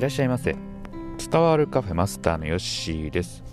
[0.00, 0.56] いらっしゃいませ。
[1.30, 3.44] 伝わるカフェマスターのヨッシーです。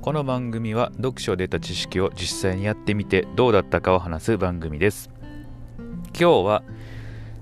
[0.00, 5.10] この番組は読書で得た知識を実際にやってみてどうだったかを話す番組です。
[6.10, 6.62] 今日は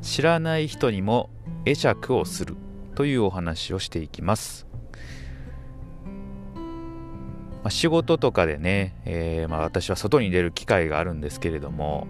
[0.01, 1.29] 知らない人にも
[1.66, 2.57] 会釈をする
[2.95, 4.66] というお話をしていきます。
[6.55, 6.62] ま
[7.65, 12.06] あ、仕事とかでね、えー、まあ、私は外に出る機会があるんですけれども、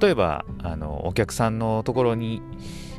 [0.00, 2.42] 例えばあのお客さんのところに、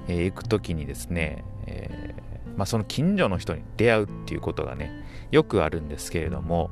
[0.07, 2.15] えー、行く時にですね、え
[2.57, 4.91] まあ、その近所の人に出会うっていうことがね
[5.31, 6.69] よくあるんですけれども、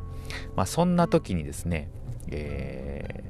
[0.56, 1.90] まあ、そんな時にですね、
[2.30, 3.24] え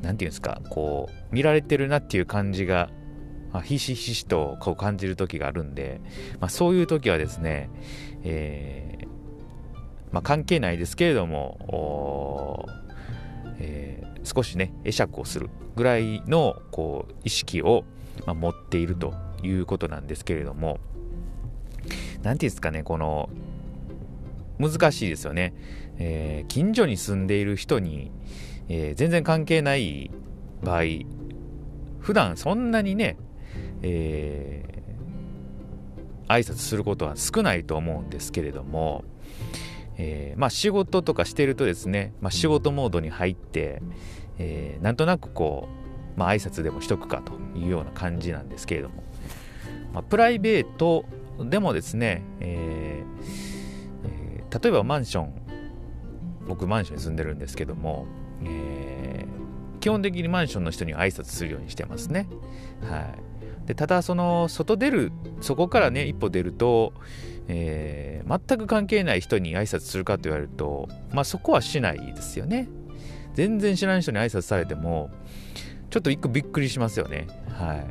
[0.00, 2.90] 言うんですかこう見られてるなっていう感じが
[3.52, 6.00] ま、ひしひしとこう感じる時があるんで、
[6.40, 7.70] まあ、そういう時はですね、
[8.22, 9.06] えー、
[10.12, 12.66] まあ、関係ないですけれども、
[13.58, 17.84] えー、少しね会釈をするぐらいのこう意識を、
[18.26, 20.80] ま持っているということなんですけれども
[21.84, 23.28] 何て言うんですかねこの
[24.58, 25.54] 難しいですよね、
[25.98, 28.10] えー、近所に住んでいる人に、
[28.68, 30.10] えー、全然関係ない
[30.64, 30.82] 場合
[32.00, 33.16] 普段そんなにね
[33.82, 39.04] えー、挨拶することは少ないと思うんですけれども、
[39.98, 43.82] えー、まあ、仕事とかしてるとですね、まあ、仕事モードに入って、
[44.38, 45.68] えー、なんとなくこ
[46.16, 49.02] う、まあ、挨拶でもしとくかというような感じなんですけれども、
[49.92, 51.04] まあ、プライベート
[51.40, 55.32] でもですね、えー、例えばマンション
[56.46, 58.06] 僕マンションに住んでるんですけども、
[58.42, 58.97] え、
[59.88, 62.28] 基本的にマンションの人に挨拶するようにしてますね。
[62.82, 63.10] は
[63.64, 63.66] い。
[63.66, 66.92] でただその外出るそこからね一歩出ると、
[67.48, 72.68] えー、全く関係ない人に挨拶するかと言われるとまあそこはしないですよね
[73.32, 75.10] 全然知らない人に挨拶されても
[75.88, 77.86] ちょっと一個びっくりしますよねはい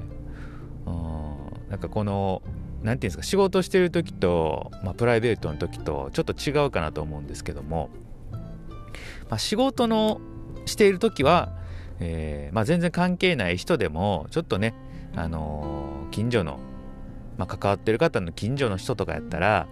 [0.87, 7.89] うんなんかこの何て言うんですか仕事してる時と、まあ、プライベートの時とちょっと違うかなと思うんですけども、
[9.29, 10.21] まあ、仕事の
[10.65, 11.56] している時は、
[11.99, 14.73] えーまあ、全然関係ない人でもちょっとね
[15.15, 16.59] あのー、近所の、
[17.37, 19.67] まあ、関わってる方の近所の人とかやったら、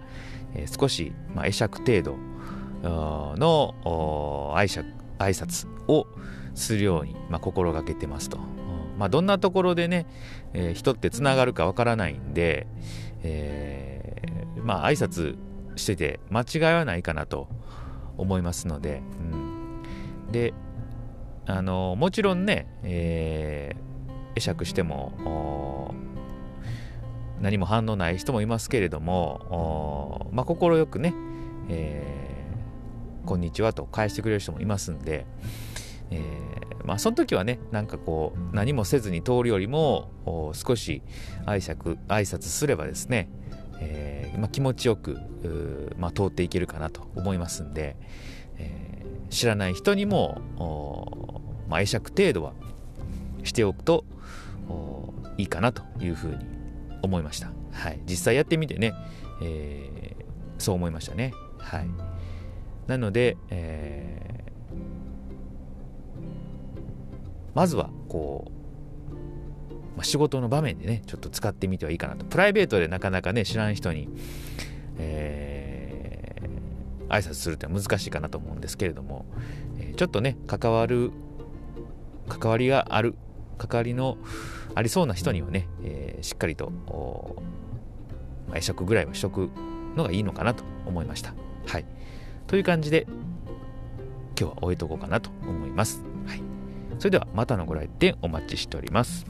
[0.54, 2.16] えー、少し、まあ、会釈程度
[2.82, 3.74] の
[4.56, 6.06] 挨拶挨拶を
[6.54, 8.38] するように、まあ、心がけてますと。
[8.98, 10.06] まあ、どんなところでね、
[10.54, 12.66] えー、人ってつながるかわからないんで、
[13.22, 15.36] えー、まあ挨拶
[15.76, 17.48] してて間違いはないかなと
[18.16, 20.54] 思いますので、うん、で
[21.46, 25.94] あのもちろんね、えー、会釈しても
[27.40, 31.14] 何も反応ない人もいますけれどもまあ快くね、
[31.68, 35.26] えー、こんにちはと返してくれる人もいますんで、
[36.10, 40.10] えー、まあその時はねなんかこう何もせずに通るよりも
[40.54, 41.02] 少し
[41.44, 43.28] 挨拶挨拶すればですね、
[43.80, 45.18] えーまあ、気持ちよく、
[45.98, 47.96] まあ、通っていけるかなと思いますんで、
[48.58, 50.85] えー、知らない人にも、お
[51.68, 52.52] まあ、会釈程度は
[53.44, 54.04] しておくと
[55.38, 56.38] いいかなというふうに
[57.02, 57.50] 思いました。
[57.72, 58.94] はい、実際やってみてね、
[59.42, 60.24] えー、
[60.58, 61.32] そう思いましたね。
[61.58, 61.88] はい、
[62.86, 64.76] なので、えー、
[67.54, 68.52] まずはこう、
[69.96, 74.08] まあ、仕事の場面でねちょっと使ってみてはいいかなとプライベートでなかなかね知らん人に、
[74.98, 79.26] えー、挨拶するって難しいかなと思うんですけれども、
[79.78, 81.10] えー、ちょっとね関わる
[82.28, 83.14] 関わりがある
[83.58, 84.18] 関わりの
[84.74, 86.72] ありそうな人にはね、えー、しっかりと
[88.50, 89.50] 会食ぐらいはしとく
[89.96, 91.34] のがいいのかなと思いました。
[91.66, 91.86] はい。
[92.46, 93.06] という感じで
[94.38, 96.04] 今日は終えとこうかなと思います。
[96.26, 96.42] はい。
[96.98, 99.26] それではまたのご来店お待ちしております。